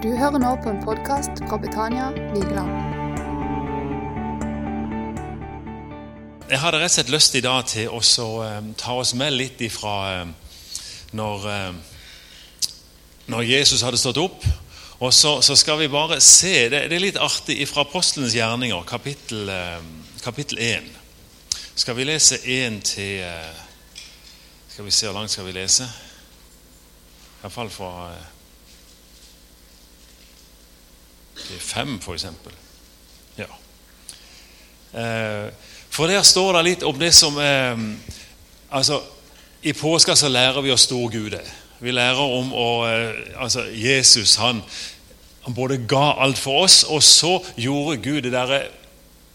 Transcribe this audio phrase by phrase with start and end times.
[0.00, 2.70] Du hører nå på en podkast fra Betania Vigeland.
[6.48, 8.00] Jeg hadde rett og slett lyst i dag til å
[8.46, 10.32] eh, ta oss med litt ifra eh,
[11.20, 12.00] når, eh,
[13.28, 14.48] når Jesus hadde stått opp.
[15.04, 18.80] Og så, så skal vi bare se Det, det er litt artig fra Apostelens gjerninger,
[18.88, 19.52] kapittel,
[20.24, 20.90] kapittel 1.
[21.76, 23.20] Skal vi lese 1 til
[24.64, 25.92] Skal vi se hvor langt skal vi lese?
[27.44, 27.96] Iallfall fra
[31.40, 32.26] eh, til 5, f.eks.
[33.38, 33.48] Ja.
[35.00, 35.52] Eh,
[35.90, 37.78] for der står det litt om det som eh,
[38.70, 39.00] altså,
[39.62, 41.46] I påska så lærer vi oss stor Gud er.
[41.80, 44.36] Vi lærer om å, eh, altså, Jesus.
[44.40, 44.62] Han,
[45.46, 48.64] han både ga alt for oss, og så gjorde Gud det derre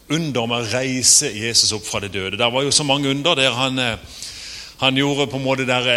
[0.09, 2.37] under med å reise Jesus opp fra det døde.
[2.37, 3.79] Det var jo så mange under der han,
[4.77, 5.87] han gjorde på en måte der,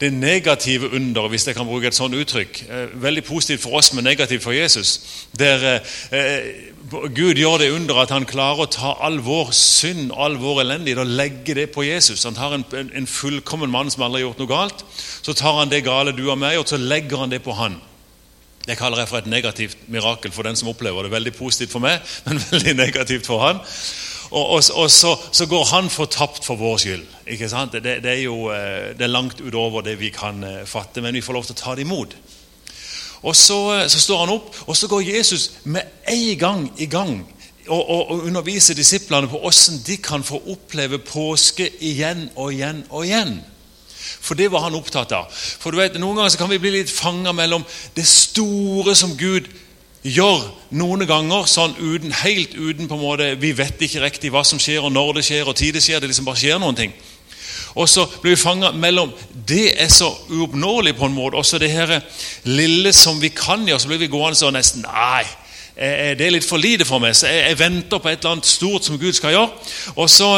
[0.00, 2.60] det negative under, hvis jeg kan bruke et sånt uttrykk.
[2.70, 5.00] Eh, Veldig positivt for oss, men negativt for Jesus.
[5.38, 5.80] Der
[6.12, 6.52] eh,
[6.90, 11.02] Gud gjør det under at han klarer å ta all vår synd all vår elendighet
[11.02, 12.22] og legge det på Jesus.
[12.24, 14.86] Han tar en, en fullkommen mann som aldri har gjort noe galt.
[14.96, 17.80] Så tar han det gale du og meg, og så legger han det på han.
[18.68, 21.14] Det kaller jeg for et negativt mirakel for den som opplever det.
[21.14, 23.64] Veldig positivt for meg, men veldig negativt for han.
[24.30, 27.04] Og, og, og så, så, går han fortapt for vår skyld.
[27.26, 27.72] ikke sant?
[27.72, 31.16] Det, det, er jo eh, det er langt utover det vi kan eh, fatte, men
[31.16, 32.16] vi får lov til å ta det imot.
[33.22, 36.86] Og så, eh, så står han opp, og så går Jesus med en gang i
[36.86, 37.22] gang
[37.68, 43.04] og, og, underviser disiplene på hvordan de kan få oppleve påske igjen og igjen og
[43.04, 43.38] igjen.
[44.20, 45.32] For det var han opptatt av.
[45.32, 47.64] For du vet, Noen ganger kan vi bli litt fanga mellom
[47.96, 49.64] det store som Gud gjør
[50.70, 54.58] noen ganger, sånn uten, helt uten på en måte, Vi vet ikke riktig hva som
[54.58, 56.00] skjer, og når det skjer, og tid det skjer.
[56.00, 56.92] Det liksom bare skjer noen ting.
[57.74, 61.36] Og så blir vi fanga mellom Det er så uoppnåelig på en måte.
[61.36, 62.00] Også det her
[62.44, 63.80] lille som vi kan gjøre.
[63.80, 65.24] Så blir vi gående sånn nesten Nei,
[65.78, 67.14] det er litt for lite for meg.
[67.14, 69.50] Så jeg, jeg venter på et eller annet stort som Gud skal gjøre.
[69.96, 70.32] Og så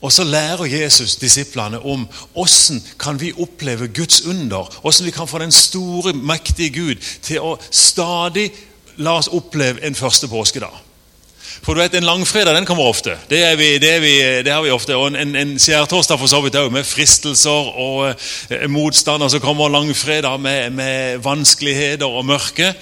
[0.00, 4.80] og så lærer Jesus disiplene om hvordan kan vi oppleve Guds under.
[4.80, 8.50] Hvordan vi kan få den store, mektige Gud til å stadig
[8.96, 10.74] la oss oppleve en første påskedag.
[11.62, 13.16] For du vet, En langfredag den kommer ofte.
[13.30, 14.96] Det, er vi, det, er vi, det har vi ofte.
[14.96, 19.28] Og en, en skjærtorsdag for så vidt òg, med fristelser og eh, motstander.
[19.28, 22.72] Så kommer langfredag med, med, vanskeligheter og mørke.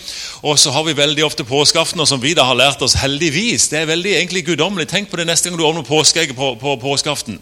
[0.43, 3.69] Og så har vi veldig ofte påskeaftener som vi da har lært oss, heldigvis.
[3.69, 4.89] Det er veldig egentlig guddommelig.
[4.89, 7.39] Tenk på det neste gang du åpner påskeegget på, på påskeaften.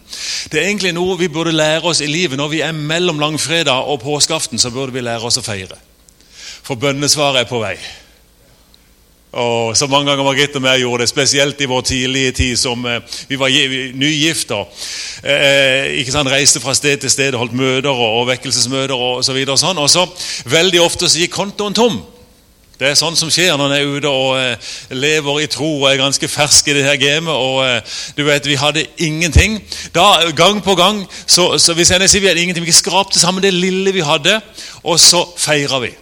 [0.51, 2.37] Det er egentlig noe vi burde lære oss i livet.
[2.37, 5.79] Når vi er mellom langfredag og påskeaften, så burde vi lære oss å feire.
[6.61, 7.77] For bønnesvaret er på vei.
[9.31, 12.85] Og så mange ganger Margrethe og jeg gjorde det, spesielt i vår tidlige tid som
[12.85, 12.99] eh,
[13.29, 13.53] vi var
[13.95, 14.65] nygifta.
[15.23, 19.31] Eh, ikke sant, Reiste fra sted til sted, holdt møter og, og vekkelsesmøter og så.
[19.31, 20.03] Og sånn, og så
[20.51, 22.01] veldig ofte så gikk kontoen tom.
[22.81, 25.85] Det er sånn som skjer når en er ute og eh, lever i tro og
[25.87, 27.31] er ganske fersk i det her gamet.
[27.31, 29.59] og eh, du vet, Vi hadde ingenting.
[29.93, 33.43] Da, Gang på gang så, så hvis jeg sier vi hadde ingenting, vi skrapte sammen
[33.43, 34.41] det lille vi hadde,
[34.83, 35.93] og så feira vi.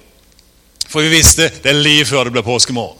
[0.90, 2.99] For vi visste det er like før det ble påskemorgen.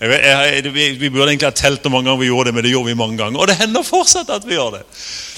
[0.00, 2.64] Jeg jeg, vi, vi, burde egentlig ha telt hvor mange ganger vi gjorde det, men
[2.64, 3.40] det gjorde vi mange ganger.
[3.40, 4.84] Og det hender fortsatt at vi gjør det.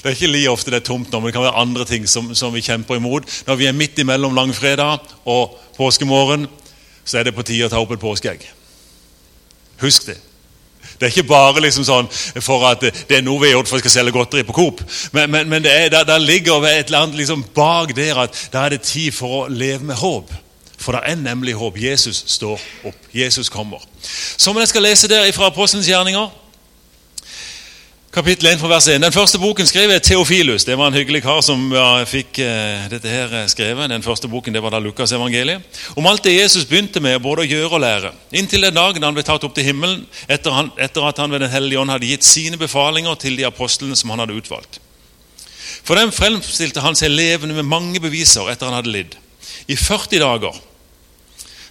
[0.01, 2.07] Det er ikke like ofte det er tomt nå, men det kan være andre ting
[2.09, 3.29] som, som vi kjemper imot.
[3.47, 6.47] Når vi er midt imellom langfredag og påskemorgen,
[7.05, 8.47] så er det på tide å ta opp et påskeegg.
[9.81, 10.17] Husk det.
[10.95, 12.07] Det er ikke bare liksom sånn
[12.43, 14.83] for at det er noe vi har gjort for skal selge godteri på Coop.
[15.15, 18.39] Men, men, men det er, der, der ligger et eller annet liksom bak der at
[18.53, 20.31] da er det tid for å leve med håp.
[20.85, 21.77] For det er nemlig håp.
[21.81, 23.05] Jesus står opp.
[23.13, 23.81] Jesus kommer.
[24.37, 26.27] Som jeg skal lese der fra Apostelens gjerninger,
[28.13, 29.01] kapittel 1 fra vers 1.
[29.01, 30.63] Den første boken skrev er Theofilus.
[30.63, 31.63] Det var en hyggelig kar som
[32.07, 33.89] fikk uh, dette her eh, skrevet.
[33.89, 35.65] Den første boken det var da Lukas evangeliet.
[35.97, 38.13] Om alt det Jesus begynte med både å gjøre og lære.
[38.37, 41.43] Inntil den dagen han ble tatt opp til himmelen etter, han, etter at han ved
[41.47, 44.79] Den hellige ånd hadde gitt sine befalinger til de apostlene som han hadde utvalgt.
[45.81, 49.19] For dem fremstilte han seg levende med mange beviser etter han hadde lidd.
[49.65, 50.63] I 40 dager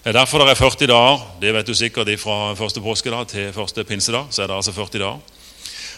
[0.05, 1.21] det er derfor det er 40 dager.
[1.41, 4.27] Det vet du sikkert fra første påskedag til første pinsedag.
[4.31, 5.19] så er det altså 40 dager.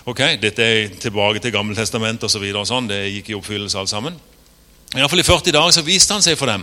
[0.06, 2.44] Ok, Dette er tilbake til Gammeltestamentet osv.
[2.52, 2.86] Så og sånn.
[2.86, 4.14] Det gikk i oppfyllelse alt sammen.
[4.94, 6.62] I, alle fall I 40 dager så viste han seg for dem.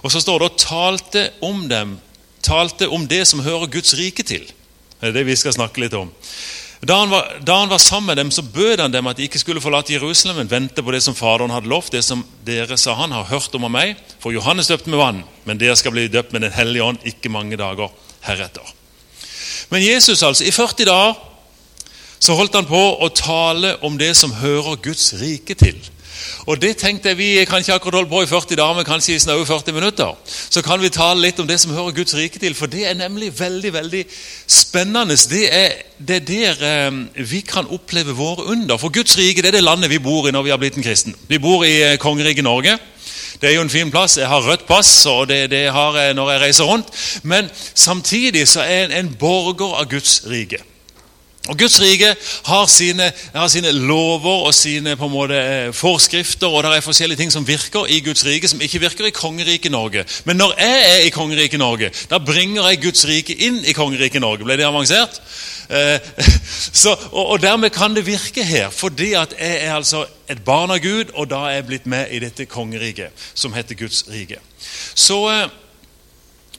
[0.00, 1.98] Og så står det og talte om dem,
[2.40, 4.48] talte om det som hører Guds rike til.
[4.96, 6.08] Det er det vi skal snakke litt om.
[6.80, 9.26] Da han, var, da han, var, sammen med dem, så bød han dem at de
[9.26, 11.92] ikke skulle forlate Jerusalem, men vente på det som Faderen hadde lovt.
[11.92, 13.98] Det som dere, sa han, har hørt om av meg.
[14.22, 17.32] For Johannes døpte med vann, men dere skal bli døpt med Den hellige ånd ikke
[17.34, 17.90] mange dager
[18.26, 18.74] heretter.
[19.70, 21.18] Men Jesus, altså, i 40 dager
[22.18, 25.78] så holdt han på å tale om det som hører Guds rike til.
[26.46, 29.14] Og det tenkte jeg, Vi kan ikke akkurat holde på i 40 dager, men kanskje
[29.14, 30.14] i snaue 40 minutter.
[30.26, 32.94] Så kan vi tale litt om det som hører Guds rike til, for det er
[32.94, 34.04] nemlig veldig veldig
[34.46, 35.16] spennende.
[35.30, 38.76] Det er, det er der eh, vi kan oppleve våre under.
[38.76, 40.86] For Guds rike det er det landet vi bor i når vi har blitt en
[40.86, 41.16] kristen.
[41.28, 42.78] Vi bor i eh, kongeriket Norge.
[43.40, 44.16] Det er jo en fin plass.
[44.18, 46.88] Jeg har rødt pass, og det, det har jeg når jeg reiser rundt.
[47.22, 50.62] Men samtidig så er jeg en, en borger av Guds rike.
[51.48, 52.10] Og Guds rike
[52.44, 56.84] har sine, har sine, lover og sine på en måte eh, forskrifter, og det er
[56.84, 60.04] forskjellige ting som virker i Guds rike, som ikke virker i kongeriket Norge.
[60.28, 64.20] Men når jeg er i kongeriket Norge, da bringer jeg Guds rike inn i kongeriket
[64.20, 64.44] Norge.
[64.44, 65.20] Ble det avansert?
[65.72, 65.96] Eh,
[66.82, 70.74] så, og, og, dermed kan det virke her, fordi at jeg er altså et barn
[70.74, 74.42] av Gud, og da er jeg blitt med i dette kongeriket som heter Guds rike.
[74.94, 75.22] Så...
[75.32, 75.48] Eh,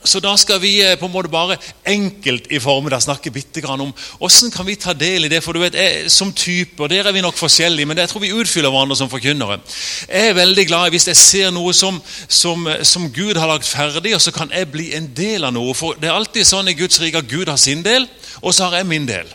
[0.04, 1.58] så da skal vi eh, på en måte bare
[1.88, 5.42] enkelt i formiddag snakke bitte grann om hvordan kan ta del i det.
[5.44, 8.22] For du vet, jeg, Som type, og der er vi nok forskjellige, men jeg tror
[8.22, 9.60] vi utfyller hverandre som forkynnere.
[10.08, 14.16] Jeg er veldig glad hvis jeg ser noe som, som, som, Gud har lagt ferdig,
[14.16, 15.74] og så kan jeg bli en del av noe.
[15.76, 18.08] For det er alltid sånn i Guds rike at Gud har sin del,
[18.42, 19.28] og så har jeg min del.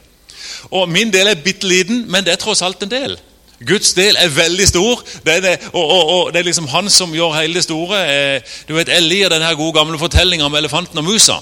[0.70, 3.18] Og Min del er bitte liten, men det er tross alt en del.
[3.62, 6.90] Guds del er veldig stor, det er det, og, og, og, det er liksom han
[6.90, 8.00] som gjør hele det store.
[8.10, 11.38] Eh, du vet, Jeg lir den her gode gamle fortellinga om elefanten og musa.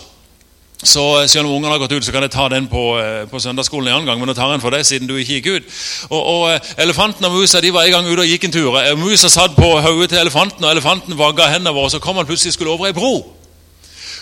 [0.84, 3.24] Så eh, Selv om ungene har gått ut, så kan jeg ta den på, eh,
[3.30, 4.20] på søndagsskolen en annen gang.
[4.20, 5.82] Men nå tar jeg den for deg, siden du ikke gikk ut.
[6.10, 8.80] Og, og Elefanten og musa de var en gang ute og gikk en tur.
[9.00, 11.90] Musa satt på hodet til elefanten, og elefanten vagga hendene våre.
[11.90, 13.41] Så kom han plutselig skulle over ei bro.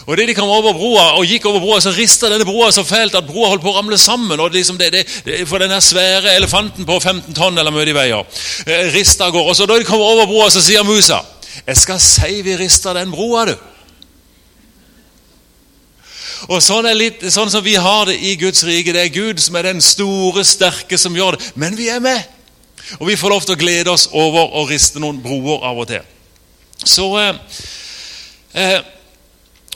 [0.06, 2.84] Og det de kom over broa, og gikk over broa, så rista denne broa så
[2.86, 4.40] fælt at broa holdt på å ramle sammen.
[4.40, 8.24] og liksom det, det, For den svære elefanten på 15 tonn eller mye de veier,
[8.66, 9.50] eh, rista av gårde.
[9.50, 11.22] Og så da de kommer over broa, så sier Musa
[11.66, 13.56] Jeg skal si vi rista den broa, du.
[16.48, 18.94] Og sånn, er litt, sånn som vi har det i Guds rike.
[18.94, 21.50] Det er Gud som er den store, sterke som gjør det.
[21.54, 22.22] Men vi er med.
[22.98, 25.90] Og vi får lov til å glede oss over å riste noen broer av og
[25.90, 26.06] til.
[26.80, 27.60] Så eh,
[28.56, 28.78] eh,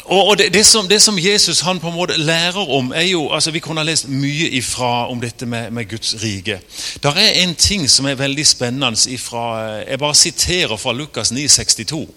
[0.04, 3.30] og det, det, som, det, som, Jesus han på en måte lærer om, er jo
[3.32, 6.58] altså Vi kunne ha lest mye ifra om dette med, med Guds rike.
[7.02, 9.44] Der er en ting som er veldig spennende ifra
[9.88, 12.08] Jeg bare siterer fra Lukas 9, 62.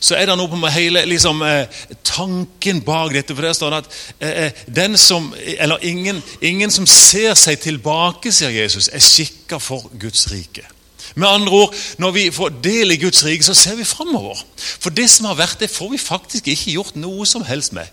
[0.00, 1.64] Så er det noe på hele liksom, eh,
[2.04, 3.34] tanken bak dette.
[3.34, 3.90] For der står det at
[4.20, 9.58] eh, eh, den som, eller ingen, ingen som ser seg tilbake, sier Jesus, er skikka
[9.58, 10.68] for Guds rike.
[11.14, 14.44] Med andre ord, Når vi får del i Guds rike, så ser vi framover.
[14.56, 17.86] For det som har vært, det får vi faktisk ikke gjort noe som helst med.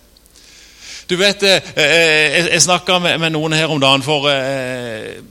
[1.10, 5.22] Du vet, eh, eh, Jeg snakka med noen her om dagen, for eh,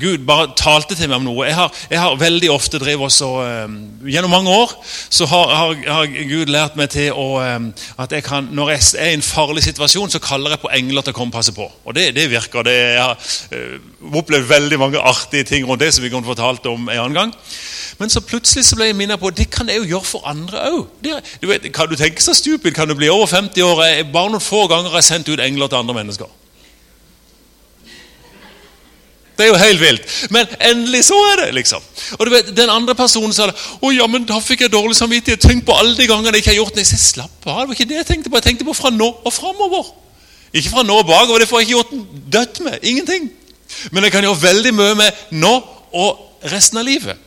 [0.00, 1.46] Gud bare talte til meg om noe.
[1.46, 3.28] Jeg har, jeg har veldig ofte drevet også,
[3.66, 7.68] um, Gjennom mange år så har, har, har, Gud lært meg til å, um,
[8.02, 11.04] at jeg kan, når jeg er i en farlig situasjon, så kaller jeg på engler
[11.04, 11.68] til å komme og passe på.
[11.84, 12.66] Og det, det virker.
[12.66, 16.66] Det, jeg har uh, opplevd veldig mange artige ting rundt det som vi kan fortalt
[16.70, 17.36] om en annen gang.
[17.98, 20.62] Men så plutselig så ble jeg minnet på det kan jeg jo gjøre for andre
[20.72, 21.68] òg.
[21.74, 22.72] Kan du tenke så stupid?
[22.74, 23.82] Kan du bli over 50 år?
[23.86, 26.30] Jeg, bare noen få ganger har jeg sendt ut engler til andre mennesker.
[29.42, 30.10] Det er jo helt vilt.
[30.30, 31.82] Men endelig så er det, liksom.
[32.18, 33.56] Og du vet, Den andre personen sa det.
[33.82, 35.40] 'Å ja, men da fikk jeg dårlig samvittighet.
[35.40, 37.68] Tenk på alle de gangene jeg ikke har gjort det.' Jeg sa, slapp av, det
[37.68, 38.36] var ikke det jeg tenkte på.
[38.38, 39.90] Jeg tenkte på fra nå og framover.
[40.54, 41.42] Ikke fra nå og bakover.
[41.42, 42.78] Det får jeg ikke gjort dødt med.
[42.82, 43.30] Ingenting.
[43.90, 45.54] Men jeg kan gjøre veldig mye med nå
[45.92, 46.18] og
[46.52, 47.18] resten av livet.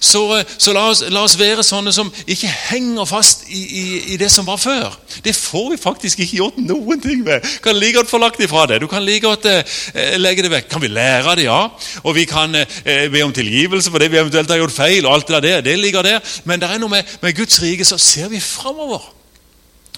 [0.00, 3.84] Så, eh, så la, oss, la, oss, være sånne som ikke henger fast i, i,
[4.14, 4.94] i, det som var før.
[5.24, 7.44] Det får vi faktisk ikke gjort noen ting med.
[7.64, 8.80] Kan like godt få lagt det.
[8.80, 10.70] Du kan like godt eh, legge det vekk.
[10.70, 11.48] Kan vi lære av det?
[11.48, 11.60] Ja.
[12.04, 15.06] Og vi kan eh, be om tilgivelse for det vi eventuelt har gjort feil.
[15.06, 16.20] og alt Det der, det ligger der.
[16.44, 19.23] Men det er noe med, med Guds rike, så ser vi framover.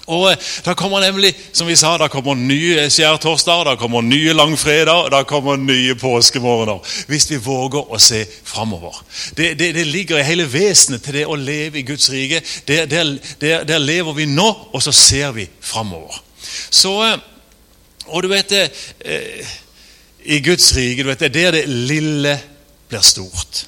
[0.07, 4.33] Og eh, Da kommer nemlig, som vi sa, da kommer nye skjærtorsdager, da kommer nye
[4.33, 6.79] langfredag, da kommer nye påskemorgener.
[7.07, 8.95] Hvis vi våger å se framover.
[9.35, 12.41] Det, det, det, ligger i hele vesenet til det å leve i Guds rike.
[12.67, 16.21] Der, der, der, der lever vi nå, og så ser vi framover.
[16.69, 17.17] Så, eh,
[18.07, 18.67] og du vet det,
[19.03, 19.55] eh,
[20.27, 22.37] I Guds rike du vet, det er der det lille
[22.87, 23.67] blir stort.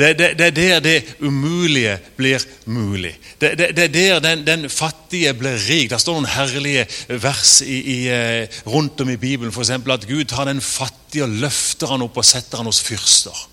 [0.00, 3.18] Det, det, det, er der det umulige blir mulig.
[3.40, 5.90] Det, det er der den, den, fattige blir rik.
[5.90, 6.86] Der står noen herlige
[7.20, 9.52] vers i, i, eh, rundt om i Bibelen.
[9.52, 9.70] F.eks.
[9.76, 13.44] at Gud tar den fattige og løfter han opp og setter han hos fyrster.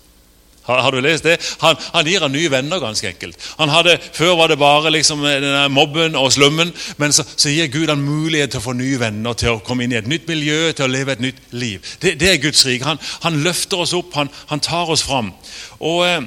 [0.68, 1.36] Har, har, du lest det?
[1.60, 3.36] Han, han, gir han nye venner, ganske enkelt.
[3.60, 7.70] Han hadde, Før var det bare liksom, denne mobben og slummen, men så, så, gir
[7.72, 10.28] Gud han mulighet til å få nye venner, til å komme inn i et nytt
[10.28, 11.94] miljø, til å leve et nytt liv.
[12.00, 12.84] Det, det er Guds rik.
[12.88, 15.32] Han, han, løfter oss opp, han, tar oss fram.
[15.80, 16.04] Og...
[16.08, 16.20] Eh,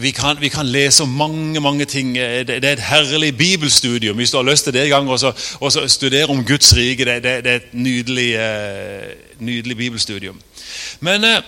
[0.00, 2.14] vi kan, vi kan, lese om mange mange ting.
[2.14, 4.16] Det, det, er et herlig bibelstudium.
[4.16, 5.18] Hvis du har lyst til det en gang, og
[5.72, 7.04] så, studere om Guds rike.
[7.04, 10.40] Det, det, det er et nydelig, uh, nydelig bibelstudium.
[11.00, 11.42] Men eh,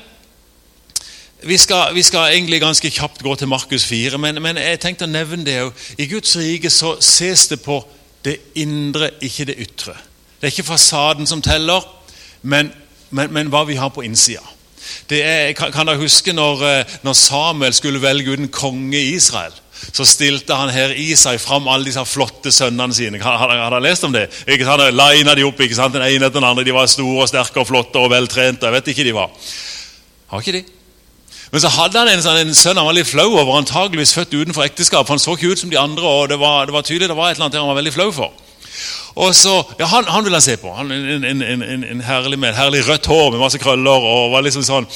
[1.43, 5.05] vi skal, vi skal egentlig ganske kjapt gå til Markus 4, men, men jeg tenkte
[5.05, 5.87] å nevne det òg.
[5.99, 7.81] I Guds rike så ses det på
[8.25, 9.95] det indre, ikke det ytre.
[10.41, 11.83] Det er ikke fasaden som teller,
[12.43, 12.71] men,
[13.11, 14.56] men, men hva vi har på innsida.
[15.11, 19.55] Er, kan, dere huske når, eh, når Samuel skulle velge ut en konge i Israel?
[19.93, 23.21] så stilte han her i seg fram alle disse flotte sønnene sine.
[23.23, 24.27] Har dere lest om det?
[24.49, 24.83] Ikke sant?
[24.97, 25.95] Lina de opp, ikke sant?
[25.95, 26.65] den ene etter den andre.
[26.67, 28.67] De var store og sterke og flotte og veltrente.
[28.67, 29.31] Jeg vet ikke de var.
[30.33, 30.65] Har ikke de?
[31.53, 34.35] Men så hadde han en, sånn, en sønn han var litt flau over, antageligvis født
[34.35, 35.09] utenfor ekteskap.
[35.13, 37.31] Han så ikke ut som de andre, og det var, det var tydelig det var
[37.31, 38.46] et eller annet han var veldig flau for.
[39.15, 40.73] Og så, ja, Han, han ville han se på.
[40.75, 44.05] Han, en, en, en, en herlig med herlig rødt hår med masse krøller.
[44.11, 44.89] og var liksom sånn.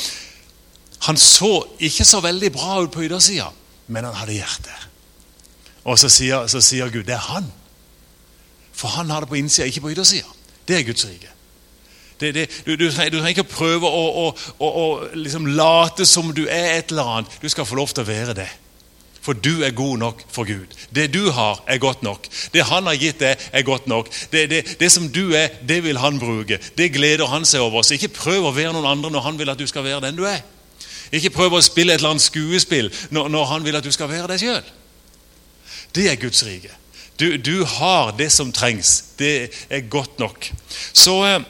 [1.08, 3.48] Han så ikke så veldig bra ut på yttersida,
[3.88, 4.76] men han hadde hjerte.
[5.88, 7.48] Og så sier, så sier Gud det er han.
[8.76, 10.28] For han har det på innsida, ikke på yttersida.
[10.68, 11.32] Det er Guds rike.
[12.20, 14.24] Det, det, du, du, trenger, du, trenger, ikke prøve å, å,
[14.60, 17.38] å, å liksom late som du er et eller annet.
[17.40, 18.48] Du skal få lov til å være det.
[19.20, 20.66] For du er god nok for Gud.
[20.94, 22.24] Det du har, er godt nok.
[22.54, 24.08] Det han har gitt deg, er godt nok.
[24.32, 26.58] Det, det, det, som du er, det vil han bruke.
[26.78, 27.82] Det gleder han seg over.
[27.82, 30.16] Så ikke prøv å være noen andre når han vil at du skal være den
[30.16, 30.40] du er.
[31.12, 34.08] Ikke prøv å spille et eller annet skuespill når, når han vil at du skal
[34.08, 34.74] være deg sjøl.
[35.94, 36.72] Det er Guds rike.
[37.20, 39.12] Du, du, har det som trengs.
[39.18, 40.46] Det er godt nok.
[40.96, 41.42] Så eh,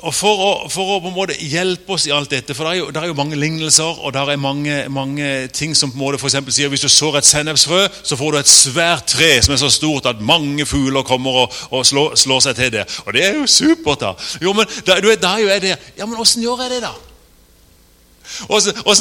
[0.00, 2.72] og for å, for å, på en måte hjelpe oss i alt dette For det
[2.72, 5.98] er jo, det er jo mange lignelser og det er mange, mange ting som på
[5.98, 9.30] en måte for sier Hvis du sår et sennepsfrø, så får du et svært tre
[9.44, 12.86] som er så stort at mange fugler kommer og, og slår, slår, seg til det.
[13.04, 14.14] Og det er jo supert, da.
[14.42, 15.86] Jo, men da, du vet, da er jo jeg der.
[15.98, 16.94] Ja, men åssen gjør jeg det, da?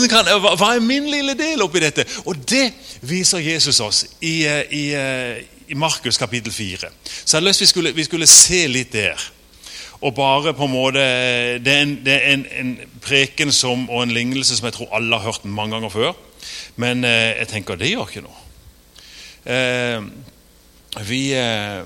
[0.10, 2.06] Kan, hva er min lille del oppi dette?
[2.26, 2.72] Og det
[3.08, 6.90] viser Jesus oss i, eh, i, eh, i Markus kapittel 4.
[7.04, 9.30] Så jeg hadde lyst til at vi skulle se litt der.
[10.02, 11.00] Og bare på en måte,
[11.60, 14.96] Det er en, det er en, en preken som, og en lignelse som jeg tror
[14.96, 16.12] alle har hørt mange ganger før.
[16.76, 18.44] Men eh, jeg tenker det gjør ikke noe.
[19.46, 20.04] Eh,
[21.08, 21.24] vi...
[21.36, 21.82] Eh,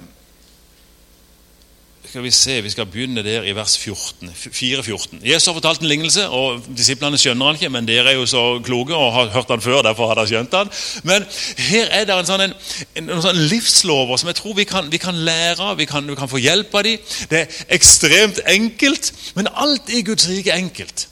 [2.13, 5.23] skal vi se, vi skal begynne der i vers 14, 4-14.
[5.25, 8.43] Jesus har fortalt en lignelse, og disiplene skjønner han ikke, men dere er jo så
[8.61, 9.79] kloke og har hørt han før.
[9.81, 10.69] derfor har dere skjønt han.
[11.09, 11.25] Men
[11.57, 12.53] her er det en sånn, en,
[13.01, 16.29] en, en sånn livslover som jeg tror vi kan, vi kan lære vi vi kan,
[16.29, 17.01] få hjelp av dem.
[17.33, 21.07] Det er ekstremt enkelt, men alt i Guds rike er enkelt.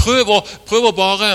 [0.00, 1.34] Prøv å, prøv å bare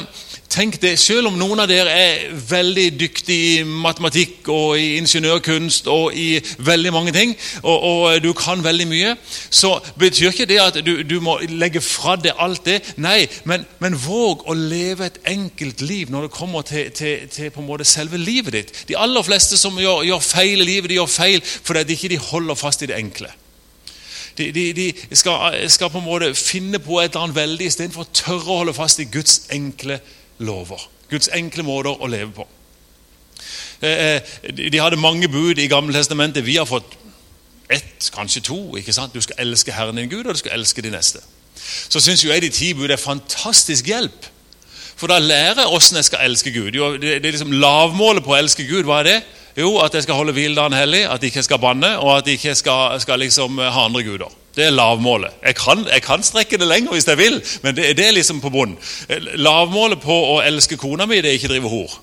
[0.52, 5.88] Tenk det, Selv om noen av dere er veldig dyktige i matematikk og i ingeniørkunst
[5.88, 7.32] og i veldig mange ting,
[7.62, 9.14] og, og du kan veldig mye,
[9.48, 12.82] så betyr ikke det at du, du må legge fra deg alt det.
[13.00, 17.52] Nei, men, men, våg å leve et enkelt liv når det kommer til, til, til
[17.56, 18.78] på en måte selve livet ditt.
[18.92, 22.26] De aller fleste som gjør, gjør feil i livet, de gjør feil fordi de ikke
[22.34, 23.32] holder fast i det enkle.
[24.36, 28.04] De, de, de skal, skal, på en måte finne på et eller annet veldig istedenfor
[28.04, 30.90] å tørre å holde fast i Guds enkle liv lover.
[31.12, 32.48] Guds enkle måter å leve på.
[33.82, 34.22] Eh, eh,
[34.72, 36.46] de hadde mange bud i Gamle Testamentet.
[36.46, 36.98] Vi har fått
[37.70, 38.60] ett, kanskje to.
[38.78, 39.14] ikke sant?
[39.14, 41.24] Du skal elske Herren din Gud, og du skal elske de neste.
[41.90, 44.28] Så syns jeg de ti bud er fantastisk hjelp.
[44.96, 46.76] For da lærer jeg åssen jeg skal elske Gud.
[46.78, 49.20] Jo, det, er liksom Lavmålet på å elske Gud, hva er det?
[49.58, 52.40] Jo, at jeg skal holde hviledagen hellig, at jeg ikke skal banne, og at jeg
[52.40, 54.41] ikke skal, skal liksom ha andre guder.
[54.56, 55.32] Det er lavmålet.
[55.46, 58.42] Jeg kan, jeg kan, strekke det lenger hvis jeg vil, men det, det er liksom
[58.44, 58.76] på bunnen.
[59.40, 61.94] Lavmålet på å elske kona mi, det er ikke drive hor.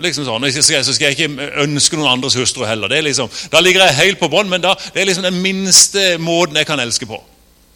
[0.00, 2.90] Liksom sånn, så skal, jeg ikke ønske noen andres hustru heller.
[2.90, 6.16] Er liksom, da ligger jeg helt på bånn, men da, det er liksom den minste
[6.18, 7.20] måten jeg kan elske på.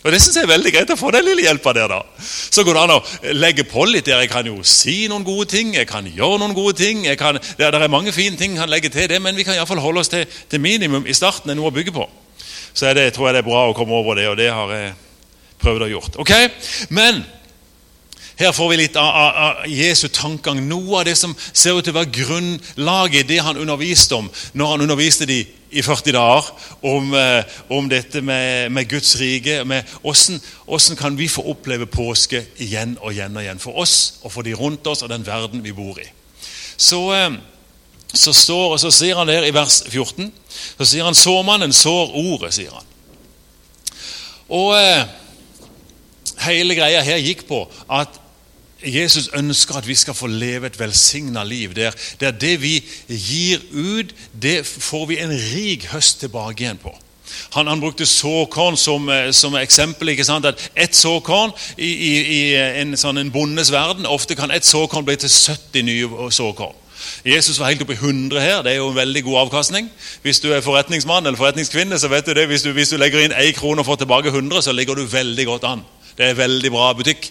[0.07, 1.91] Og Det synes jeg er veldig greit å få den lille hjelpa der.
[1.91, 2.01] da.
[2.23, 4.23] Så går det an å legge på litt der.
[4.23, 7.03] Jeg kan jo si noen gode ting, jeg kan gjøre noen gode ting.
[7.19, 9.83] Kan, det, er, mange fine ting jeg kan legge til det, men vi kan iallfall
[9.83, 11.51] holde oss til, til minimum i starten.
[11.51, 12.07] er noe å bygge på
[12.73, 14.95] så det, tror jeg det er bra å komme over det, og det har jeg
[15.63, 16.19] prøvd å gjort.
[16.23, 16.33] Ok?
[16.95, 17.25] Men
[18.39, 20.61] her får vi litt av, av, av Jesu tankegang.
[20.69, 24.29] Noe av det som ser ut til å være grunnlaget i det han underviste om
[24.55, 26.47] når han underviste de i 40 dager
[26.87, 29.65] om, eh, om dette med, med, Guds rike.
[29.65, 34.21] med hvordan, hvordan kan vi få oppleve påske igjen og igjen og igjen for oss
[34.23, 36.07] og for de rundt oss og den verden vi bor i.
[36.77, 37.03] Så...
[37.15, 37.31] Eh,
[38.15, 40.31] så, står, så sier han der i vers 14
[40.79, 42.51] så sier han 'såmannen sår ordet'.
[42.51, 42.87] sier han.
[44.49, 45.05] Og eh,
[46.39, 48.09] Hele greia her gikk på at
[48.79, 51.75] Jesus ønsker at vi skal få leve et velsigna liv.
[51.75, 56.95] Der, der det vi gir ut, det får vi en rik høst tilbake igjen på.
[57.51, 60.09] Han, han brukte såkorn som, eh, som, eksempel.
[60.09, 60.47] ikke sant?
[60.47, 65.05] At Ett såkorn i, i, i en, sånn en bondes verden Ofte kan ett såkorn
[65.05, 66.77] bli til 70 nye såkorn.
[67.27, 68.63] Jesus var helt oppe i 100 her.
[68.63, 69.91] Det er jo en veldig god avkastning.
[70.23, 72.47] Hvis du er forretningsmann eller forretningskvinne, så vet du det.
[72.47, 75.07] Hvis du, hvis du legger inn én krone og får tilbake 100, så ligger du
[75.07, 75.87] veldig godt an.
[76.19, 77.29] Det er veldig bra butikk.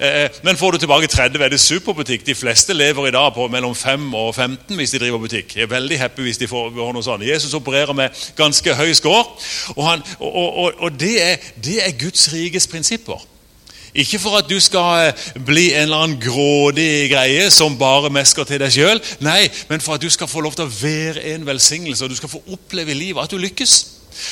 [0.00, 2.26] Eh, men får du tilbake 30, er det superbutikk.
[2.26, 5.56] De fleste lever i dag på mellom 5 og 15 hvis de driver butikk.
[5.56, 7.26] Jeg er veldig happy hvis de får noe sånt.
[7.28, 9.26] Jesus opererer med ganske høy score,
[9.76, 13.20] og, han, og, og, og det, er, det er Guds rikes prinsipper.
[13.94, 18.46] Ikke for at du skal eh, bli en eller annen grådig greie som bare mesker
[18.46, 19.02] til deg sjøl.
[19.24, 22.18] Nei, men for at du skal få lov til å være en velsignelse, og du
[22.18, 23.78] skal få oppleve i livet at du lykkes.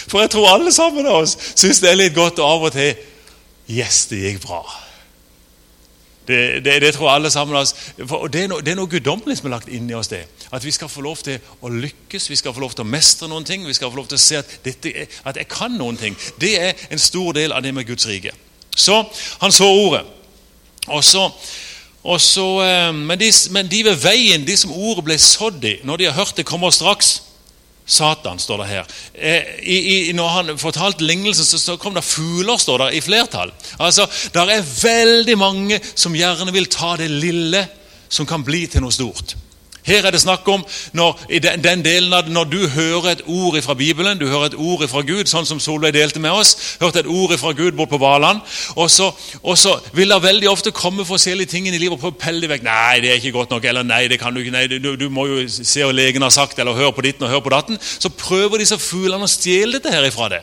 [0.09, 2.77] For jeg tror alle sammen av oss syns det er litt godt og av og
[2.77, 2.95] til
[3.69, 4.63] Yes, det gikk bra.
[6.29, 7.75] Det, det, det tror alle sammen av oss.
[8.01, 10.09] Og det er noe, noe guddommelig som er lagt inn i oss.
[10.09, 10.23] det.
[10.53, 13.29] At vi skal få lov til å lykkes, vi skal få lov til å mestre
[13.29, 13.67] noen ting.
[13.69, 14.93] Vi skal få lov til å se at, dette,
[15.25, 16.17] at jeg kan noen ting.
[16.41, 18.33] Det er en stor del av det med Guds rike.
[18.79, 19.03] Så
[19.43, 20.05] han så ordet.
[20.89, 21.27] Og så,
[22.07, 25.79] og så, eh, men, de, men, de, ved veien, de som ordet ble sådd i,
[25.85, 27.19] når de har hørt det kommer straks
[27.89, 28.89] Satan, står det her.
[29.15, 33.53] Eh, I, i, når han fortalte lignelsen, så kom det fugler, står det, i flertall.
[33.81, 34.05] Altså,
[34.35, 37.65] Det er veldig mange som gjerne vil ta det lille
[38.09, 39.37] som kan bli til noe stort.
[39.89, 40.65] Her er det snakk om
[40.97, 44.51] når, i den, den delen av, når du hører et ord fra Bibelen, du hører
[44.51, 46.77] et ord fra Gud, sånn som Solveig delte med oss.
[46.83, 48.43] Hørte et ord fra Gud bort på Valand.
[48.77, 49.11] Og så,
[49.43, 52.45] og så vil det veldig ofte komme forskjellige ting i livet og prøve å pelle
[52.45, 52.67] dem vekk.
[52.69, 55.09] 'Nei, det er ikke godt nok.' Eller 'Nei, det kan du ikke.' Nei, du, du
[55.09, 57.81] må jo se hva legen har sagt, eller høre på ditten og høre på datten.
[57.81, 60.43] Så prøver disse fuglene å stjele dette her ifra det.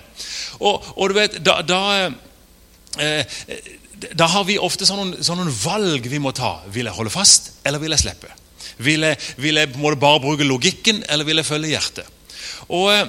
[0.60, 1.82] Og, og du vet, da, da
[3.02, 3.38] eh,
[4.16, 6.58] da har vi ofte sånne, sånne valg vi må ta.
[6.72, 8.45] Vil jeg holde fast, eller vil jeg slippe?
[8.77, 12.12] Vil jeg, vil jeg bare bruke logikken, eller vil jeg følge hjertet?
[12.67, 13.08] Og, eh,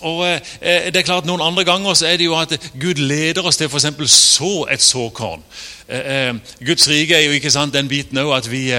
[0.00, 3.46] og eh, det er klart Noen andre ganger så er det jo at Gud leder
[3.46, 3.86] oss til f.eks.
[4.10, 5.42] så et såkorn.
[5.88, 6.34] Eh,
[6.66, 8.70] Guds rike er jo ikke sant den biten òg at vi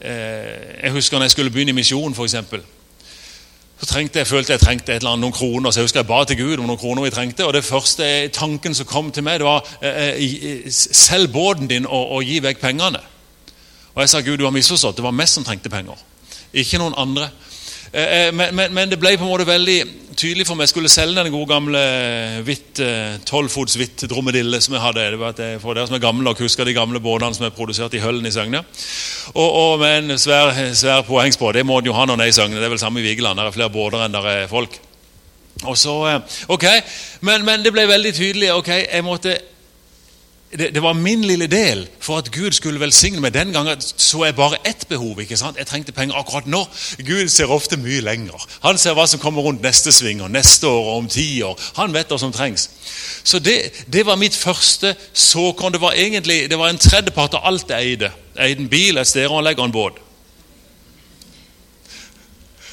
[0.00, 2.34] Jeg husker når jeg skulle begynne i misjon, f.eks.
[3.80, 6.38] Så trengte jeg, følte jeg trengte annet, noen kroner, så jeg husker jeg ba til
[6.38, 7.44] Gud om noen kroner vi trengte.
[7.44, 9.68] og Det første tanken som kom til meg, det var
[10.72, 13.00] selg båten din og, og gi vekk pengene.
[13.94, 14.98] Og jeg sa Gud, du har misforstått.
[14.98, 15.98] Det var meg som trengte penger.
[16.52, 17.30] Ikke noen andre.
[17.92, 19.78] Eh, eh, men, men, men, det ble på en måte veldig
[20.14, 20.68] tydelig for meg.
[20.68, 21.80] Jeg skulle selge den gode gamle
[22.46, 25.06] hvitt, eh, tolvfots hvitt dromedille som jeg hadde.
[25.14, 27.56] Det var at For dere som er gamle og husker de gamle båtene som er
[27.56, 28.62] produsert i Høllen i Søgne.
[29.34, 31.58] Og, og, med en svær, svær påhengsbåt.
[31.58, 32.60] Det må en jo ha når en er i Søgne.
[32.60, 33.40] Det er vel samme i Vigeland.
[33.40, 34.78] Der er flere båter enn der er folk.
[35.66, 35.92] Og så,
[36.48, 36.64] ok,
[37.26, 38.52] men, men det ble veldig tydelig.
[38.54, 39.34] ok, jeg måtte
[40.58, 43.34] det, det, var min lille del for at Gud skulle velsigne meg.
[43.34, 45.20] Den gangen så jeg bare ett behov.
[45.20, 45.58] ikke sant?
[45.58, 46.64] Jeg trengte penger akkurat nå.
[47.06, 48.46] Gud ser ofte mye lenger.
[48.64, 51.54] Han ser hva som kommer rundt neste sving, og neste år og om ti år.
[51.78, 52.66] Han vet hva som trengs.
[53.22, 55.72] Så det, det var mitt første såkorn.
[55.72, 58.12] Det var egentlig det var en tredjepart av alt jeg eide.
[58.34, 60.02] Jeg eide en bil, et stereoanlegg og en båt.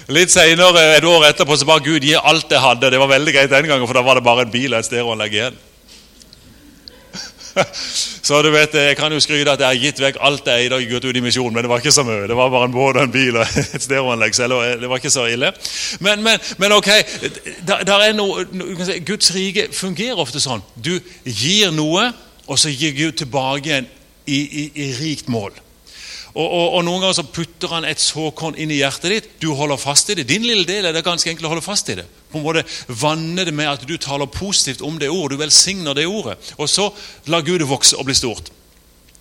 [0.07, 2.89] Litt senere, et år etterpå, så ba Gud gi alt jeg hadde.
[2.89, 4.87] Det var veldig greit den gangen, for da var det bare en bil og et
[4.89, 5.65] stereoanlegg igjen.
[8.27, 10.77] Så du vet, Jeg kan jo skryte at jeg har gitt vekk alt jeg eide
[10.77, 12.27] og gått ut i misjon, men det var ikke så mye.
[12.29, 14.35] Det var bare en båt og en bil og et stereoanlegg.
[14.35, 15.51] Så det var ikke så ille.
[16.03, 16.89] Men, men, men ok,
[17.67, 18.45] der, der er noe,
[19.07, 20.65] Guds rike fungerer ofte sånn.
[20.75, 22.11] Du gir noe,
[22.47, 23.87] og så gir Gud tilbake igjen
[24.27, 25.55] i, i, i rikt mål.
[26.37, 29.29] Og, og, og, Noen ganger så putter han et såkorn inn i hjertet ditt.
[29.41, 30.27] Du holder fast i det.
[30.29, 32.05] Din lille del er det ganske enkelt å holde fast i det.
[32.29, 32.65] På en måte
[33.01, 35.33] Vanne det med at du taler positivt om det ordet.
[35.33, 36.37] Du velsigner det ordet.
[36.61, 36.91] Og så
[37.31, 38.51] lar Gud det vokse og bli stort.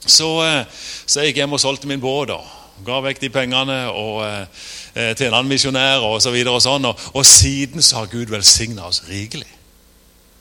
[0.05, 2.35] Så, eh, så jeg gikk hjem og solgte min båt.
[2.37, 6.37] og Ga vekk de pengene og, eh, til en annen misjonær og så.
[6.37, 9.56] Og, sånn, og, og siden så har Gud velsigna oss rikelig.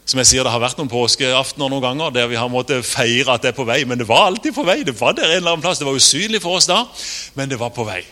[0.05, 3.33] Som jeg sier, Det har vært noen påskeaftener noen ganger der vi har måttet feire
[3.33, 3.83] at det er på vei.
[3.85, 4.83] Men det var alltid på vei.
[4.83, 5.81] Det var der en eller annen plass.
[5.81, 6.83] Det var usynlig for oss da,
[7.33, 8.03] men det var på vei.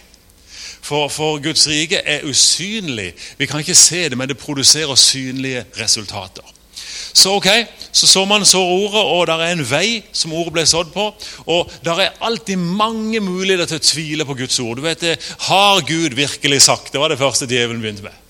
[0.83, 3.13] For, for Guds rike er usynlig.
[3.37, 6.43] Vi kan ikke se det, men det produserer synlige resultater.
[7.13, 7.47] Så ok,
[7.91, 11.05] så så man så ordet, og det er en vei som ordet ble sådd på.
[11.45, 14.81] Og det er alltid mange muligheter til å tvile på Guds ord.
[14.81, 15.05] Du vet
[15.45, 16.91] Har Gud virkelig sagt?
[16.91, 18.22] Det var det første djevelen begynte med.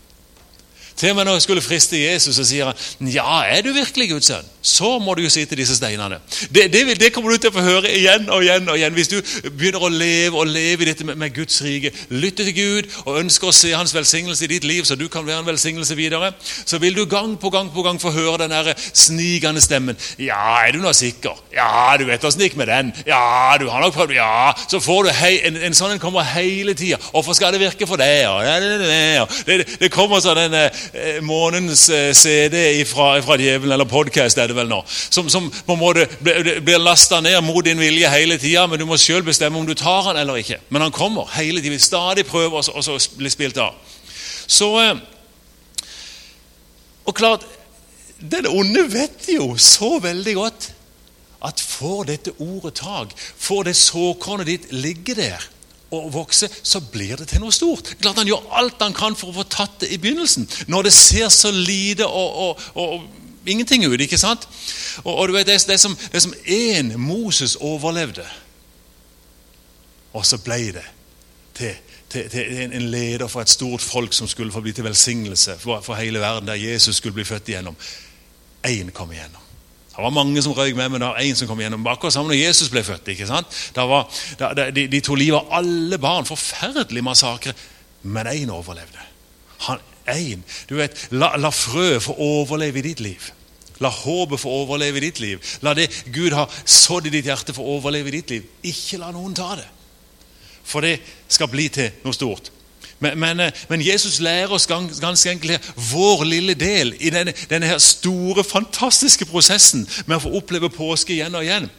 [0.97, 4.09] Til og med når jeg skulle friste Jesus, så sier han ja, er du virkelig
[4.11, 4.49] Guds sønn?
[4.63, 6.21] Så må du jo si til disse steinene.
[6.53, 8.69] Det, det, det, kommer du til å få høre igjen og igjen.
[8.71, 8.93] og igjen.
[8.95, 9.17] Hvis du
[9.51, 13.19] begynner å leve og leve i dette med, med Guds rike, lytte til Gud og
[13.19, 16.31] ønsker å se Hans velsignelse i ditt liv, så du kan være en velsignelse videre,
[16.39, 19.99] så vil du gang på gang på gang få høre den der snikende stemmen.
[20.21, 21.43] Ja, er du nå sikker?
[21.51, 22.93] Ja, du vet åssen det gikk med den.
[23.09, 24.53] Ja, du har nok prøvd Ja.
[24.69, 26.99] Så får du hei, en, en, sånn en kommer hele tida.
[27.11, 28.29] Hvorfor skal det virke for deg?
[29.47, 30.82] Det, det, kommer sånn en eh,
[31.25, 35.75] månedens eh, CD fra, fra djevelen, eller podkast er det vel nå, som, som på
[35.75, 39.59] en måte blir, lasta ned mot din vilje hele tida, men du må sjøl bestemme
[39.59, 40.59] om du tar han eller ikke.
[40.69, 41.79] Men han kommer hele tida.
[41.81, 43.77] Stadig prøver, og så, blir spilt av.
[44.47, 44.95] Så eh,
[47.05, 47.43] Og klart,
[48.19, 50.69] den onde vet jo så veldig godt
[51.43, 55.43] at får dette ordet tak, får det såkornet ditt ligge der
[55.93, 57.93] og vokse, så blir det til noe stort.
[58.01, 60.93] Klart Han gjør alt han kan for å få tatt det i begynnelsen, når det
[60.95, 63.05] ser så lite og, og, og,
[63.45, 63.99] ingenting ut.
[64.01, 64.47] ikke sant?
[65.03, 68.25] Og, du vet, Det, det, som, det som én Moses overlevde,
[70.13, 70.85] og så ble det
[71.57, 71.73] til,
[72.09, 76.19] til, en, leder for et stort folk som skulle få bli til velsignelse for hele
[76.19, 77.75] verden, der Jesus skulle bli født igjennom.
[78.67, 79.42] Én kom igjennom.
[79.93, 81.85] Det var mange som røyk med, men det var én som kom igjennom.
[81.87, 83.11] Akkurat sammen når Jesus ble født.
[83.13, 83.57] ikke sant?
[83.75, 84.07] Var,
[84.39, 86.25] da, de, de tok livet av alle barn.
[86.25, 87.53] Forferdelig massakre.
[88.01, 89.05] Men én overlevde.
[89.67, 93.29] Han, en, du vet, la, la frø få overleve i ditt liv.
[93.83, 95.53] La håpet få overleve i ditt liv.
[95.61, 98.49] La det Gud har sådd i ditt hjerte, få overleve i ditt liv.
[98.73, 99.69] Ikke la noen ta det.
[100.63, 100.97] For det
[101.29, 102.49] skal bli til noe stort.
[103.03, 107.33] Men, men, eh, men, Jesus lærer oss gans, ganske enkelt vår lille del i denne,
[107.49, 111.69] denne store, fantastiske prosessen med å få oppleve påske igjen og igjen.